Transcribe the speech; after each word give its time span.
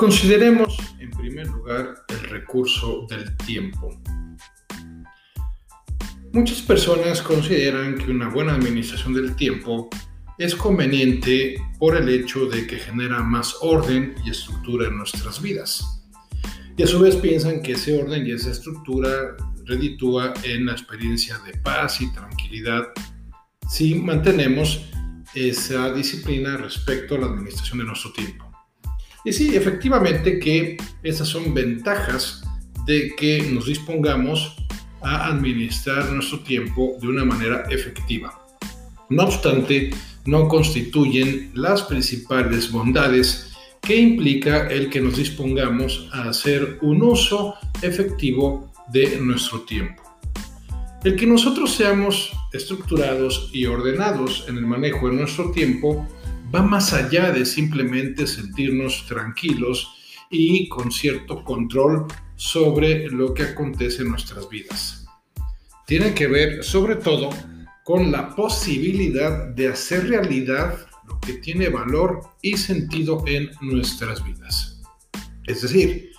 Consideremos 0.00 0.78
en 0.98 1.10
primer 1.10 1.46
lugar 1.48 2.06
el 2.08 2.30
recurso 2.30 3.06
del 3.10 3.36
tiempo. 3.36 4.00
Muchas 6.32 6.62
personas 6.62 7.20
consideran 7.20 7.98
que 7.98 8.10
una 8.10 8.30
buena 8.30 8.54
administración 8.54 9.12
del 9.12 9.36
tiempo 9.36 9.90
es 10.38 10.54
conveniente 10.54 11.62
por 11.78 11.98
el 11.98 12.08
hecho 12.08 12.46
de 12.46 12.66
que 12.66 12.78
genera 12.78 13.22
más 13.22 13.58
orden 13.60 14.14
y 14.24 14.30
estructura 14.30 14.88
en 14.88 14.96
nuestras 14.96 15.42
vidas. 15.42 16.02
Y 16.78 16.82
a 16.82 16.86
su 16.86 16.98
vez 16.98 17.16
piensan 17.16 17.60
que 17.60 17.72
ese 17.72 18.02
orden 18.02 18.26
y 18.26 18.30
esa 18.30 18.52
estructura 18.52 19.36
reditúa 19.66 20.32
en 20.44 20.64
la 20.64 20.72
experiencia 20.72 21.38
de 21.40 21.58
paz 21.58 22.00
y 22.00 22.10
tranquilidad 22.10 22.88
si 23.68 23.96
mantenemos 23.96 24.80
esa 25.34 25.92
disciplina 25.92 26.56
respecto 26.56 27.16
a 27.16 27.18
la 27.18 27.26
administración 27.26 27.80
de 27.80 27.84
nuestro 27.84 28.14
tiempo. 28.14 28.49
Y 29.24 29.32
sí, 29.32 29.54
efectivamente 29.54 30.38
que 30.38 30.76
esas 31.02 31.28
son 31.28 31.52
ventajas 31.52 32.42
de 32.86 33.14
que 33.16 33.42
nos 33.52 33.66
dispongamos 33.66 34.56
a 35.02 35.28
administrar 35.28 36.10
nuestro 36.10 36.40
tiempo 36.40 36.96
de 37.00 37.08
una 37.08 37.24
manera 37.24 37.64
efectiva. 37.70 38.46
No 39.10 39.24
obstante, 39.24 39.90
no 40.24 40.48
constituyen 40.48 41.50
las 41.54 41.82
principales 41.82 42.70
bondades 42.70 43.52
que 43.82 43.96
implica 43.96 44.68
el 44.68 44.90
que 44.90 45.00
nos 45.00 45.16
dispongamos 45.16 46.08
a 46.12 46.28
hacer 46.28 46.78
un 46.82 47.02
uso 47.02 47.54
efectivo 47.82 48.70
de 48.92 49.18
nuestro 49.20 49.62
tiempo. 49.62 50.02
El 51.02 51.16
que 51.16 51.26
nosotros 51.26 51.74
seamos 51.74 52.30
estructurados 52.52 53.50
y 53.52 53.64
ordenados 53.64 54.44
en 54.48 54.58
el 54.58 54.66
manejo 54.66 55.08
de 55.08 55.16
nuestro 55.16 55.50
tiempo 55.50 56.06
va 56.54 56.62
más 56.62 56.92
allá 56.92 57.30
de 57.30 57.44
simplemente 57.44 58.26
sentirnos 58.26 59.06
tranquilos 59.06 59.88
y 60.30 60.68
con 60.68 60.90
cierto 60.90 61.44
control 61.44 62.06
sobre 62.36 63.08
lo 63.08 63.34
que 63.34 63.42
acontece 63.42 64.02
en 64.02 64.10
nuestras 64.10 64.48
vidas. 64.48 65.06
Tiene 65.86 66.14
que 66.14 66.26
ver 66.26 66.64
sobre 66.64 66.96
todo 66.96 67.30
con 67.84 68.12
la 68.12 68.34
posibilidad 68.34 69.48
de 69.48 69.68
hacer 69.68 70.08
realidad 70.08 70.78
lo 71.08 71.18
que 71.20 71.34
tiene 71.34 71.68
valor 71.68 72.20
y 72.40 72.56
sentido 72.56 73.24
en 73.26 73.50
nuestras 73.60 74.24
vidas. 74.24 74.80
Es 75.46 75.62
decir, 75.62 76.10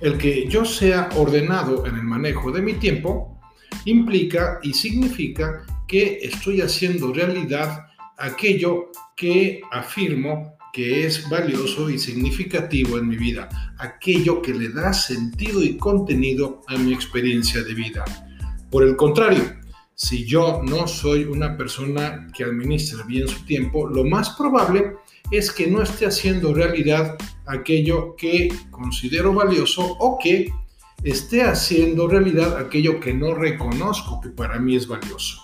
el 0.00 0.18
que 0.18 0.46
yo 0.48 0.64
sea 0.64 1.08
ordenado 1.16 1.86
en 1.86 1.96
el 1.96 2.04
manejo 2.04 2.52
de 2.52 2.62
mi 2.62 2.74
tiempo 2.74 3.40
implica 3.84 4.60
y 4.62 4.72
significa 4.72 5.64
que 5.88 6.20
estoy 6.22 6.60
haciendo 6.60 7.12
realidad 7.12 7.86
aquello 8.16 8.90
que 9.16 9.60
afirmo 9.72 10.56
que 10.72 11.06
es 11.06 11.28
valioso 11.30 11.88
y 11.88 11.98
significativo 11.98 12.98
en 12.98 13.08
mi 13.08 13.16
vida, 13.16 13.48
aquello 13.78 14.42
que 14.42 14.52
le 14.52 14.68
da 14.68 14.92
sentido 14.92 15.62
y 15.62 15.76
contenido 15.78 16.60
a 16.66 16.76
mi 16.76 16.92
experiencia 16.92 17.62
de 17.62 17.72
vida. 17.72 18.04
Por 18.70 18.82
el 18.84 18.94
contrario, 18.94 19.42
si 19.94 20.26
yo 20.26 20.60
no 20.62 20.86
soy 20.86 21.24
una 21.24 21.56
persona 21.56 22.28
que 22.36 22.44
administra 22.44 23.04
bien 23.04 23.26
su 23.26 23.42
tiempo, 23.46 23.88
lo 23.88 24.04
más 24.04 24.30
probable 24.30 24.96
es 25.30 25.50
que 25.50 25.66
no 25.66 25.82
esté 25.82 26.04
haciendo 26.04 26.52
realidad 26.52 27.16
aquello 27.46 28.14
que 28.16 28.52
considero 28.70 29.32
valioso 29.32 29.96
o 29.98 30.18
que 30.18 30.52
esté 31.02 31.42
haciendo 31.42 32.08
realidad 32.08 32.58
aquello 32.58 33.00
que 33.00 33.14
no 33.14 33.34
reconozco 33.34 34.20
que 34.20 34.28
para 34.28 34.58
mí 34.58 34.76
es 34.76 34.86
valioso. 34.86 35.40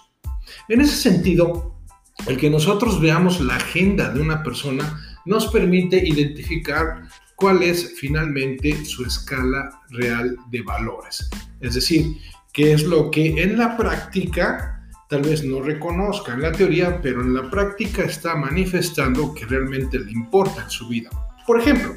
En 0.69 0.83
ese 0.83 0.97
sentido, 0.97 1.82
el 2.27 2.37
que 2.37 2.51
nosotros 2.51 3.01
veamos 3.01 3.41
la 3.41 3.57
agenda 3.57 4.11
de 4.11 4.21
una 4.21 4.43
persona 4.43 5.01
nos 5.25 5.47
permite 5.49 5.97
identificar 6.07 7.03
cuál 7.37 7.63
es 7.63 7.95
finalmente 7.99 8.85
su 8.85 9.05
escala 9.05 9.81
real 9.91 10.37
de 10.51 10.63
valores. 10.63 11.29
Es 11.61 11.75
decir, 11.75 12.17
qué 12.53 12.73
es 12.73 12.85
lo 12.85 13.11
que 13.11 13.43
en 13.43 13.57
la 13.57 13.77
práctica 13.77 14.89
tal 15.09 15.23
vez 15.23 15.45
no 15.45 15.61
reconozca 15.61 16.33
en 16.33 16.43
la 16.43 16.53
teoría, 16.53 17.01
pero 17.03 17.21
en 17.21 17.35
la 17.35 17.51
práctica 17.51 18.05
está 18.05 18.35
manifestando 18.35 19.35
que 19.35 19.45
realmente 19.45 19.99
le 19.99 20.11
importa 20.11 20.63
en 20.63 20.71
su 20.71 20.89
vida. 20.89 21.11
Por 21.47 21.61
ejemplo, 21.61 21.95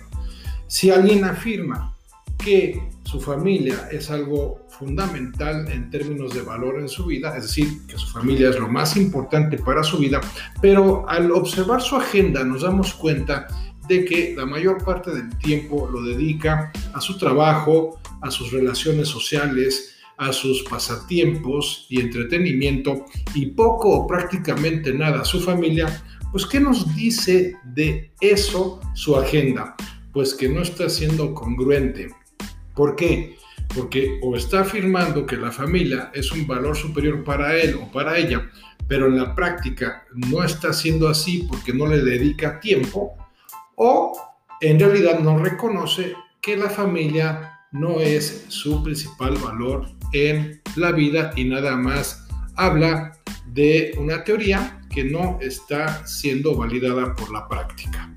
si 0.67 0.89
alguien 0.89 1.23
afirma 1.23 1.94
que 2.45 2.79
su 3.03 3.19
familia 3.19 3.89
es 3.91 4.11
algo 4.11 4.67
fundamental 4.69 5.67
en 5.71 5.89
términos 5.89 6.31
de 6.33 6.43
valor 6.43 6.79
en 6.79 6.87
su 6.87 7.07
vida, 7.07 7.35
es 7.35 7.43
decir, 7.43 7.67
que 7.87 7.97
su 7.97 8.07
familia 8.07 8.49
es 8.49 8.59
lo 8.59 8.67
más 8.67 8.95
importante 8.97 9.57
para 9.57 9.83
su 9.83 9.97
vida, 9.97 10.21
pero 10.61 11.09
al 11.09 11.31
observar 11.31 11.81
su 11.81 11.95
agenda 11.95 12.43
nos 12.43 12.61
damos 12.61 12.93
cuenta 12.93 13.47
de 13.87 14.05
que 14.05 14.35
la 14.37 14.45
mayor 14.45 14.83
parte 14.83 15.11
del 15.11 15.35
tiempo 15.39 15.89
lo 15.91 16.03
dedica 16.03 16.71
a 16.93 17.01
su 17.01 17.17
trabajo, 17.17 17.99
a 18.21 18.29
sus 18.29 18.51
relaciones 18.51 19.07
sociales, 19.07 19.95
a 20.17 20.31
sus 20.31 20.63
pasatiempos 20.63 21.87
y 21.89 21.99
entretenimiento 21.99 23.05
y 23.33 23.47
poco 23.47 23.89
o 23.89 24.07
prácticamente 24.07 24.93
nada 24.93 25.21
a 25.21 25.25
su 25.25 25.41
familia, 25.41 26.03
pues 26.31 26.45
¿qué 26.45 26.59
nos 26.59 26.95
dice 26.95 27.55
de 27.63 28.11
eso 28.21 28.79
su 28.93 29.15
agenda? 29.15 29.75
Pues 30.13 30.33
que 30.33 30.47
no 30.47 30.61
está 30.61 30.89
siendo 30.89 31.33
congruente. 31.33 32.09
¿Por 32.75 32.95
qué? 32.95 33.37
Porque 33.73 34.19
o 34.21 34.35
está 34.35 34.61
afirmando 34.61 35.25
que 35.25 35.37
la 35.37 35.51
familia 35.51 36.11
es 36.13 36.31
un 36.31 36.45
valor 36.45 36.75
superior 36.75 37.23
para 37.23 37.55
él 37.55 37.75
o 37.75 37.91
para 37.91 38.17
ella, 38.17 38.49
pero 38.87 39.07
en 39.07 39.17
la 39.17 39.33
práctica 39.33 40.03
no 40.13 40.43
está 40.43 40.73
siendo 40.73 41.07
así 41.07 41.47
porque 41.49 41.73
no 41.73 41.87
le 41.87 42.03
dedica 42.03 42.59
tiempo, 42.59 43.15
o 43.75 44.13
en 44.61 44.79
realidad 44.79 45.19
no 45.19 45.37
reconoce 45.37 46.13
que 46.41 46.55
la 46.57 46.69
familia 46.69 47.59
no 47.71 47.99
es 47.99 48.45
su 48.49 48.83
principal 48.83 49.35
valor 49.37 49.87
en 50.13 50.61
la 50.75 50.91
vida 50.91 51.31
y 51.35 51.45
nada 51.45 51.75
más 51.75 52.27
habla 52.55 53.13
de 53.47 53.93
una 53.97 54.23
teoría 54.23 54.79
que 54.93 55.03
no 55.03 55.39
está 55.41 56.05
siendo 56.07 56.55
validada 56.55 57.13
por 57.15 57.31
la 57.31 57.47
práctica. 57.47 58.13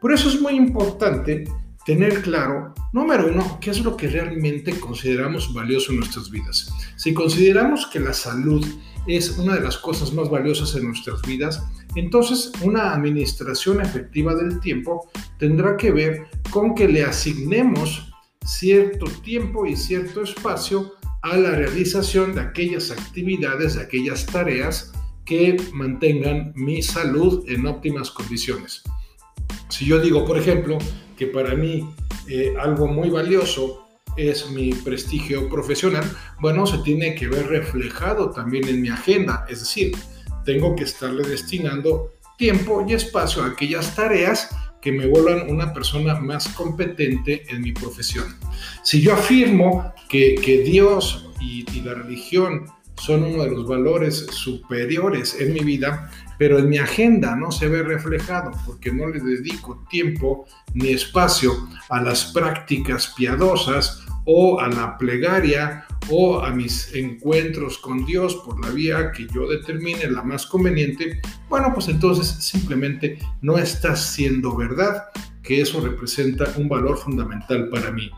Por 0.00 0.12
eso 0.12 0.28
es 0.28 0.40
muy 0.40 0.54
importante 0.54 1.44
tener 1.86 2.20
claro, 2.20 2.74
número 2.92 3.28
uno, 3.28 3.58
qué 3.60 3.70
es 3.70 3.80
lo 3.80 3.96
que 3.96 4.08
realmente 4.08 4.78
consideramos 4.80 5.54
valioso 5.54 5.92
en 5.92 5.98
nuestras 6.00 6.30
vidas. 6.30 6.68
Si 6.96 7.14
consideramos 7.14 7.86
que 7.86 8.00
la 8.00 8.12
salud 8.12 8.66
es 9.06 9.38
una 9.38 9.54
de 9.54 9.60
las 9.60 9.78
cosas 9.78 10.12
más 10.12 10.28
valiosas 10.28 10.74
en 10.74 10.88
nuestras 10.88 11.22
vidas, 11.22 11.62
entonces 11.94 12.50
una 12.60 12.92
administración 12.92 13.80
efectiva 13.80 14.34
del 14.34 14.58
tiempo 14.58 15.08
tendrá 15.38 15.76
que 15.76 15.92
ver 15.92 16.26
con 16.50 16.74
que 16.74 16.88
le 16.88 17.04
asignemos 17.04 18.12
cierto 18.44 19.06
tiempo 19.22 19.64
y 19.64 19.76
cierto 19.76 20.22
espacio 20.22 20.92
a 21.22 21.36
la 21.36 21.52
realización 21.52 22.34
de 22.34 22.40
aquellas 22.40 22.90
actividades, 22.90 23.76
de 23.76 23.82
aquellas 23.82 24.26
tareas 24.26 24.92
que 25.24 25.56
mantengan 25.72 26.52
mi 26.56 26.82
salud 26.82 27.44
en 27.48 27.66
óptimas 27.66 28.10
condiciones. 28.10 28.82
Si 29.68 29.84
yo 29.84 30.00
digo, 30.00 30.24
por 30.24 30.38
ejemplo, 30.38 30.78
que 31.16 31.26
para 31.26 31.54
mí 31.54 31.88
eh, 32.28 32.54
algo 32.60 32.86
muy 32.86 33.10
valioso 33.10 33.86
es 34.16 34.50
mi 34.50 34.72
prestigio 34.72 35.48
profesional, 35.48 36.04
bueno, 36.40 36.66
se 36.66 36.78
tiene 36.78 37.14
que 37.14 37.28
ver 37.28 37.48
reflejado 37.48 38.30
también 38.30 38.66
en 38.68 38.80
mi 38.80 38.88
agenda, 38.88 39.44
es 39.48 39.60
decir, 39.60 39.92
tengo 40.44 40.74
que 40.74 40.84
estarle 40.84 41.28
destinando 41.28 42.12
tiempo 42.38 42.84
y 42.86 42.94
espacio 42.94 43.42
a 43.42 43.48
aquellas 43.48 43.94
tareas 43.94 44.50
que 44.80 44.92
me 44.92 45.06
vuelvan 45.06 45.50
una 45.50 45.72
persona 45.72 46.14
más 46.20 46.48
competente 46.48 47.44
en 47.48 47.60
mi 47.60 47.72
profesión. 47.72 48.36
Si 48.82 49.00
yo 49.00 49.14
afirmo 49.14 49.92
que, 50.08 50.62
Dios 50.64 51.28
y, 51.40 51.64
y 51.72 51.80
la 51.80 51.94
religión 51.94 52.66
son 52.98 53.24
uno 53.24 53.44
de 53.44 53.50
los 53.50 53.66
valores 53.66 54.26
superiores 54.30 55.36
en 55.38 55.52
mi 55.52 55.60
vida, 55.60 56.10
pero 56.38 56.58
en 56.58 56.68
mi 56.68 56.78
agenda 56.78 57.36
no 57.36 57.50
se 57.50 57.68
ve 57.68 57.82
reflejado 57.82 58.52
porque 58.64 58.92
no 58.92 59.08
le 59.08 59.20
dedico 59.20 59.84
tiempo 59.88 60.46
ni 60.74 60.88
espacio 60.88 61.68
a 61.88 62.00
las 62.00 62.32
prácticas 62.32 63.12
piadosas 63.16 64.04
o 64.24 64.60
a 64.60 64.68
la 64.68 64.98
plegaria 64.98 65.86
o 66.08 66.40
a 66.40 66.50
mis 66.50 66.94
encuentros 66.94 67.78
con 67.78 68.04
Dios 68.04 68.34
por 68.44 68.64
la 68.64 68.70
vía 68.70 69.12
que 69.12 69.26
yo 69.32 69.48
determine 69.48 70.10
la 70.10 70.22
más 70.22 70.46
conveniente, 70.46 71.20
bueno, 71.48 71.72
pues 71.72 71.88
entonces 71.88 72.26
simplemente 72.44 73.18
no 73.40 73.56
está 73.58 73.96
siendo 73.96 74.56
verdad 74.56 75.04
que 75.42 75.60
eso 75.60 75.80
representa 75.80 76.52
un 76.56 76.68
valor 76.68 76.98
fundamental 76.98 77.68
para 77.68 77.90
mí. 77.90 78.10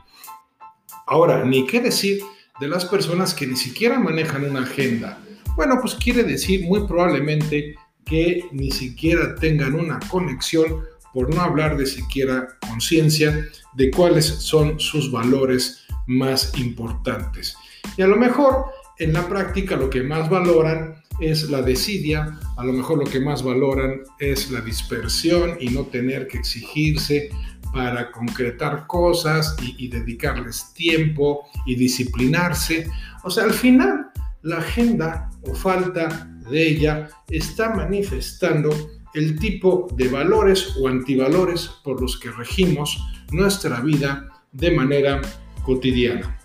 Ahora, 1.07 1.45
ni 1.45 1.67
qué 1.67 1.81
decir 1.81 2.23
de 2.61 2.69
las 2.69 2.85
personas 2.85 3.35
que 3.35 3.47
ni 3.47 3.57
siquiera 3.57 3.99
manejan 3.99 4.45
una 4.45 4.63
agenda. 4.63 5.19
Bueno, 5.57 5.79
pues 5.81 5.95
quiere 5.95 6.23
decir 6.23 6.65
muy 6.65 6.87
probablemente 6.87 7.75
que 8.05 8.45
ni 8.53 8.71
siquiera 8.71 9.35
tengan 9.35 9.75
una 9.75 10.01
conexión, 10.09 10.85
por 11.13 11.35
no 11.35 11.41
hablar 11.41 11.77
de 11.77 11.87
siquiera 11.87 12.49
conciencia, 12.61 13.49
de 13.75 13.91
cuáles 13.91 14.27
son 14.27 14.79
sus 14.79 15.11
valores 15.11 15.87
más 16.07 16.53
importantes. 16.59 17.57
Y 17.97 18.03
a 18.03 18.07
lo 18.07 18.17
mejor 18.17 18.67
en 18.99 19.13
la 19.13 19.29
práctica 19.29 19.77
lo 19.77 19.91
que 19.91 20.03
más 20.03 20.29
valoran 20.29 21.03
es 21.21 21.51
la 21.51 21.63
desidia, 21.63 22.39
a 22.57 22.65
lo 22.65 22.73
mejor 22.73 22.99
lo 22.99 23.05
que 23.05 23.21
más 23.21 23.43
valoran 23.43 24.03
es 24.19 24.51
la 24.51 24.61
dispersión 24.61 25.57
y 25.61 25.71
no 25.71 25.85
tener 25.87 26.29
que 26.29 26.39
exigirse 26.39 27.31
para 27.73 28.11
concretar 28.11 28.87
cosas 28.87 29.57
y, 29.61 29.89
dedicarles 29.89 30.73
tiempo 30.75 31.49
y 31.67 31.75
disciplinarse. 31.75 32.89
O 33.25 33.31
sea, 33.31 33.45
al 33.45 33.53
final 33.53 34.11
la 34.43 34.59
agenda 34.59 35.31
o 35.43 35.55
falta 35.55 36.29
de 36.51 36.69
ella 36.69 37.09
está 37.29 37.75
manifestando 37.75 38.71
el 39.15 39.39
tipo 39.39 39.89
de 39.95 40.09
valores 40.09 40.75
o 40.81 40.89
antivalores 40.89 41.71
por 41.83 42.01
los 42.01 42.19
que 42.19 42.31
regimos 42.31 43.03
nuestra 43.33 43.81
vida 43.81 44.29
de 44.53 44.71
manera 44.71 45.21
cotidiana. 45.63 46.39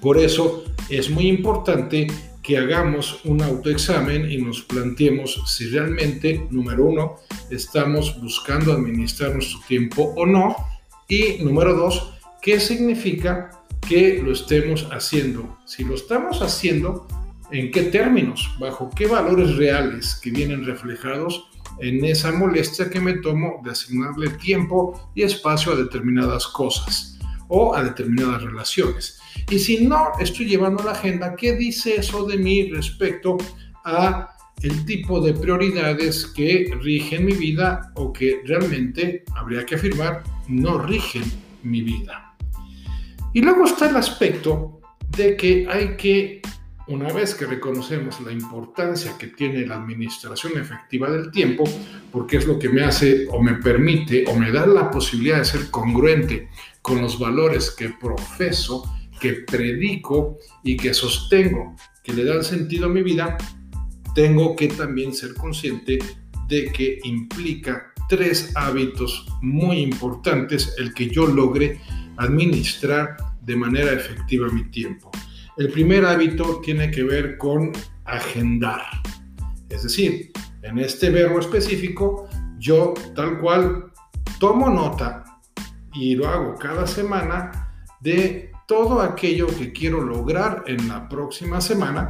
Por 0.00 0.18
eso 0.18 0.64
es 0.88 1.10
muy 1.10 1.28
importante 1.28 2.06
que 2.42 2.58
hagamos 2.58 3.20
un 3.24 3.40
autoexamen 3.40 4.30
y 4.30 4.38
nos 4.38 4.62
planteemos 4.62 5.40
si 5.46 5.68
realmente, 5.68 6.46
número 6.50 6.86
uno, 6.86 7.16
estamos 7.50 8.20
buscando 8.20 8.72
administrar 8.72 9.32
nuestro 9.32 9.60
tiempo 9.68 10.12
o 10.16 10.26
no. 10.26 10.56
Y 11.08 11.42
número 11.42 11.74
dos, 11.74 12.12
¿qué 12.40 12.58
significa 12.58 13.50
que 13.88 14.20
lo 14.22 14.32
estemos 14.32 14.88
haciendo? 14.90 15.58
Si 15.66 15.84
lo 15.84 15.94
estamos 15.94 16.42
haciendo, 16.42 17.06
¿en 17.52 17.70
qué 17.70 17.84
términos? 17.84 18.50
¿Bajo 18.58 18.90
qué 18.90 19.06
valores 19.06 19.56
reales 19.56 20.18
que 20.20 20.30
vienen 20.30 20.64
reflejados 20.64 21.48
en 21.78 22.04
esa 22.04 22.32
molestia 22.32 22.90
que 22.90 23.00
me 23.00 23.14
tomo 23.14 23.60
de 23.64 23.70
asignarle 23.70 24.30
tiempo 24.30 25.10
y 25.14 25.22
espacio 25.22 25.72
a 25.72 25.76
determinadas 25.76 26.46
cosas 26.48 27.18
o 27.46 27.74
a 27.74 27.84
determinadas 27.84 28.42
relaciones? 28.42 29.21
Y 29.50 29.58
si 29.58 29.86
no 29.86 30.12
estoy 30.20 30.46
llevando 30.46 30.82
la 30.82 30.92
agenda, 30.92 31.34
¿qué 31.36 31.54
dice 31.54 31.96
eso 31.96 32.24
de 32.24 32.38
mí 32.38 32.70
respecto 32.70 33.36
a 33.84 34.28
el 34.62 34.84
tipo 34.84 35.20
de 35.20 35.34
prioridades 35.34 36.26
que 36.26 36.72
rigen 36.80 37.24
mi 37.24 37.32
vida 37.32 37.92
o 37.96 38.12
que 38.12 38.40
realmente, 38.44 39.24
habría 39.34 39.66
que 39.66 39.74
afirmar, 39.74 40.22
no 40.48 40.78
rigen 40.78 41.24
mi 41.62 41.82
vida? 41.82 42.34
Y 43.34 43.40
luego 43.40 43.64
está 43.64 43.88
el 43.88 43.96
aspecto 43.96 44.80
de 45.16 45.36
que 45.36 45.66
hay 45.68 45.96
que, 45.96 46.42
una 46.88 47.12
vez 47.12 47.34
que 47.34 47.46
reconocemos 47.46 48.20
la 48.20 48.32
importancia 48.32 49.16
que 49.18 49.28
tiene 49.28 49.66
la 49.66 49.76
administración 49.76 50.58
efectiva 50.58 51.10
del 51.10 51.30
tiempo, 51.30 51.64
porque 52.10 52.36
es 52.36 52.46
lo 52.46 52.58
que 52.58 52.68
me 52.68 52.82
hace 52.82 53.26
o 53.30 53.42
me 53.42 53.54
permite 53.54 54.24
o 54.28 54.34
me 54.34 54.52
da 54.52 54.66
la 54.66 54.90
posibilidad 54.90 55.38
de 55.38 55.44
ser 55.44 55.70
congruente 55.70 56.48
con 56.82 57.00
los 57.00 57.18
valores 57.18 57.70
que 57.70 57.90
profeso, 57.90 58.84
que 59.22 59.34
predico 59.34 60.36
y 60.64 60.76
que 60.76 60.92
sostengo, 60.92 61.76
que 62.02 62.12
le 62.12 62.24
dan 62.24 62.42
sentido 62.42 62.86
a 62.86 62.88
mi 62.88 63.04
vida, 63.04 63.38
tengo 64.16 64.56
que 64.56 64.66
también 64.66 65.14
ser 65.14 65.32
consciente 65.34 66.00
de 66.48 66.72
que 66.72 66.98
implica 67.04 67.94
tres 68.08 68.50
hábitos 68.56 69.24
muy 69.40 69.78
importantes 69.78 70.74
el 70.76 70.92
que 70.92 71.08
yo 71.08 71.28
logre 71.28 71.80
administrar 72.16 73.16
de 73.42 73.54
manera 73.54 73.92
efectiva 73.92 74.48
mi 74.48 74.64
tiempo. 74.72 75.12
El 75.56 75.70
primer 75.70 76.04
hábito 76.04 76.60
tiene 76.60 76.90
que 76.90 77.04
ver 77.04 77.38
con 77.38 77.70
agendar. 78.04 78.82
Es 79.68 79.84
decir, 79.84 80.32
en 80.62 80.80
este 80.80 81.10
verbo 81.10 81.38
específico, 81.38 82.28
yo 82.58 82.92
tal 83.14 83.38
cual 83.38 83.92
tomo 84.40 84.68
nota 84.68 85.22
y 85.94 86.16
lo 86.16 86.26
hago 86.26 86.56
cada 86.56 86.88
semana 86.88 87.70
de 88.00 88.51
todo 88.66 89.00
aquello 89.00 89.46
que 89.46 89.72
quiero 89.72 90.00
lograr 90.00 90.64
en 90.66 90.88
la 90.88 91.08
próxima 91.08 91.60
semana, 91.60 92.06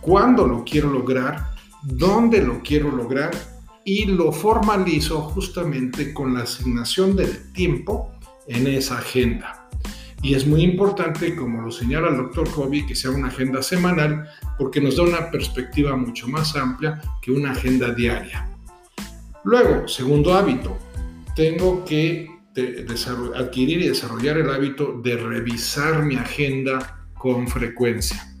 cuándo 0.00 0.46
lo 0.46 0.64
quiero 0.64 0.90
lograr, 0.90 1.54
dónde 1.82 2.42
lo 2.42 2.60
quiero 2.62 2.90
lograr 2.90 3.30
y 3.84 4.06
lo 4.06 4.32
formalizo 4.32 5.20
justamente 5.20 6.12
con 6.12 6.34
la 6.34 6.42
asignación 6.42 7.16
del 7.16 7.52
tiempo 7.52 8.12
en 8.46 8.66
esa 8.66 8.98
agenda. 8.98 9.68
Y 10.22 10.34
es 10.34 10.46
muy 10.46 10.62
importante, 10.62 11.36
como 11.36 11.60
lo 11.60 11.70
señala 11.70 12.08
el 12.08 12.16
doctor 12.16 12.50
Kobe, 12.50 12.86
que 12.86 12.94
sea 12.94 13.10
una 13.10 13.28
agenda 13.28 13.62
semanal 13.62 14.26
porque 14.58 14.80
nos 14.80 14.96
da 14.96 15.02
una 15.02 15.30
perspectiva 15.30 15.94
mucho 15.96 16.26
más 16.28 16.56
amplia 16.56 16.98
que 17.20 17.30
una 17.30 17.52
agenda 17.52 17.92
diaria. 17.92 18.48
Luego, 19.44 19.86
segundo 19.86 20.32
hábito, 20.32 20.78
tengo 21.36 21.84
que 21.84 22.33
adquirir 23.34 23.82
y 23.82 23.88
desarrollar 23.88 24.38
el 24.38 24.50
hábito 24.50 25.00
de 25.02 25.16
revisar 25.16 26.02
mi 26.02 26.16
agenda 26.16 27.06
con 27.14 27.48
frecuencia, 27.48 28.34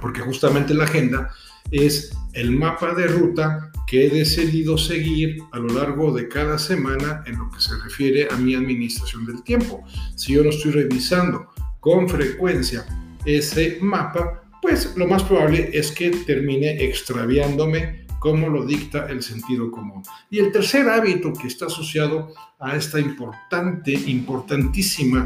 porque 0.00 0.20
justamente 0.20 0.74
la 0.74 0.84
agenda 0.84 1.30
es 1.70 2.12
el 2.32 2.52
mapa 2.52 2.94
de 2.94 3.06
ruta 3.06 3.70
que 3.86 4.06
he 4.06 4.10
decidido 4.10 4.78
seguir 4.78 5.38
a 5.52 5.58
lo 5.58 5.74
largo 5.74 6.12
de 6.12 6.28
cada 6.28 6.58
semana 6.58 7.24
en 7.26 7.38
lo 7.38 7.50
que 7.50 7.60
se 7.60 7.76
refiere 7.82 8.28
a 8.30 8.36
mi 8.36 8.54
administración 8.54 9.26
del 9.26 9.42
tiempo. 9.42 9.82
Si 10.14 10.34
yo 10.34 10.44
no 10.44 10.50
estoy 10.50 10.70
revisando 10.72 11.48
con 11.80 12.08
frecuencia 12.08 12.86
ese 13.24 13.78
mapa, 13.80 14.44
pues 14.62 14.96
lo 14.96 15.08
más 15.08 15.24
probable 15.24 15.70
es 15.72 15.90
que 15.90 16.10
termine 16.10 16.84
extraviándome 16.84 18.06
como 18.20 18.50
lo 18.50 18.64
dicta 18.64 19.06
el 19.08 19.22
sentido 19.22 19.70
común. 19.72 20.02
Y 20.30 20.38
el 20.38 20.52
tercer 20.52 20.88
hábito 20.88 21.32
que 21.32 21.48
está 21.48 21.66
asociado 21.66 22.32
a 22.60 22.76
esta 22.76 23.00
importante, 23.00 23.92
importantísima 23.92 25.24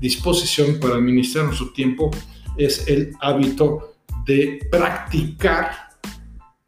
disposición 0.00 0.78
para 0.80 0.94
administrar 0.94 1.46
nuestro 1.46 1.70
tiempo 1.72 2.10
es 2.56 2.86
el 2.86 3.12
hábito 3.20 3.96
de 4.24 4.60
practicar 4.70 5.72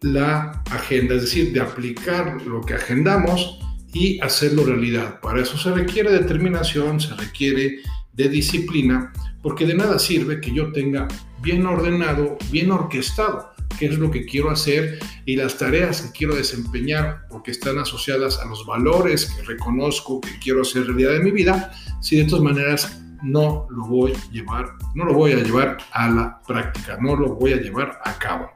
la 0.01 0.63
agenda, 0.71 1.15
es 1.15 1.23
decir, 1.23 1.53
de 1.53 1.61
aplicar 1.61 2.43
lo 2.43 2.61
que 2.61 2.75
agendamos 2.75 3.61
y 3.93 4.21
hacerlo 4.21 4.65
realidad. 4.65 5.21
Para 5.21 5.43
eso 5.43 5.57
se 5.57 5.71
requiere 5.71 6.11
determinación, 6.11 7.01
se 7.01 7.15
requiere 7.15 7.79
de 8.13 8.29
disciplina, 8.29 9.13
porque 9.43 9.65
de 9.65 9.75
nada 9.75 10.01
sirve 10.01 10.41
que 10.41 10.53
yo 10.53 10.73
tenga 10.73 11.07
bien 11.41 11.65
ordenado, 11.67 12.37
bien 12.51 12.73
orquestado 12.73 13.58
qué 13.79 13.87
es 13.87 13.99
lo 13.99 14.11
que 14.11 14.27
quiero 14.27 14.51
hacer 14.51 14.99
y 15.25 15.37
las 15.37 15.59
tareas 15.59 16.03
que 16.03 16.13
quiero 16.13 16.35
desempeñar 16.35 17.27
porque 17.29 17.51
están 17.51 17.79
asociadas 17.79 18.39
a 18.39 18.47
los 18.47 18.65
valores 18.67 19.27
que 19.27 19.43
reconozco 19.43 20.21
que 20.21 20.39
quiero 20.39 20.63
hacer 20.63 20.87
realidad 20.87 21.17
en 21.17 21.25
mi 21.25 21.31
vida, 21.31 21.73
si 22.01 22.17
de 22.17 22.25
todas 22.25 22.45
maneras 22.45 23.01
no 23.23 23.67
lo 23.71 23.87
voy 23.87 24.13
a 24.13 24.31
llevar, 24.31 24.67
no 24.95 25.05
lo 25.05 25.15
voy 25.15 25.33
a 25.33 25.43
llevar 25.43 25.79
a 25.93 26.09
la 26.09 26.41
práctica, 26.47 26.99
no 27.01 27.17
lo 27.17 27.35
voy 27.35 27.53
a 27.53 27.61
llevar 27.61 28.01
a 28.05 28.19
cabo. 28.19 28.51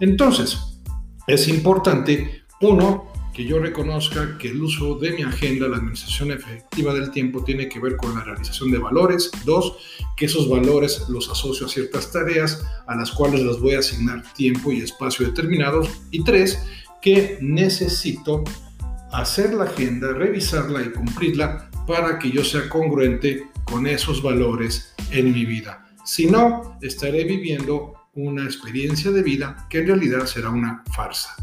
Entonces, 0.00 0.58
es 1.26 1.46
importante, 1.48 2.44
uno, 2.60 3.11
que 3.32 3.44
yo 3.44 3.58
reconozca 3.58 4.36
que 4.38 4.48
el 4.48 4.62
uso 4.62 4.96
de 4.96 5.12
mi 5.12 5.22
agenda, 5.22 5.68
la 5.68 5.78
administración 5.78 6.30
efectiva 6.30 6.92
del 6.92 7.10
tiempo, 7.10 7.42
tiene 7.44 7.68
que 7.68 7.80
ver 7.80 7.96
con 7.96 8.14
la 8.14 8.24
realización 8.24 8.70
de 8.70 8.78
valores. 8.78 9.30
Dos, 9.44 9.78
que 10.16 10.26
esos 10.26 10.48
valores 10.48 11.06
los 11.08 11.28
asocio 11.30 11.66
a 11.66 11.70
ciertas 11.70 12.12
tareas 12.12 12.64
a 12.86 12.94
las 12.94 13.10
cuales 13.10 13.40
les 13.40 13.58
voy 13.58 13.74
a 13.74 13.78
asignar 13.78 14.22
tiempo 14.34 14.70
y 14.70 14.82
espacio 14.82 15.26
determinados. 15.26 15.88
Y 16.10 16.22
tres, 16.24 16.62
que 17.00 17.38
necesito 17.40 18.44
hacer 19.12 19.54
la 19.54 19.64
agenda, 19.64 20.12
revisarla 20.12 20.82
y 20.82 20.90
cumplirla 20.90 21.70
para 21.86 22.18
que 22.18 22.30
yo 22.30 22.44
sea 22.44 22.68
congruente 22.68 23.48
con 23.64 23.86
esos 23.86 24.22
valores 24.22 24.94
en 25.10 25.32
mi 25.32 25.44
vida. 25.44 25.86
Si 26.04 26.26
no, 26.26 26.78
estaré 26.82 27.24
viviendo 27.24 27.94
una 28.14 28.44
experiencia 28.44 29.10
de 29.10 29.22
vida 29.22 29.66
que 29.70 29.78
en 29.78 29.86
realidad 29.86 30.26
será 30.26 30.50
una 30.50 30.82
farsa. 30.94 31.34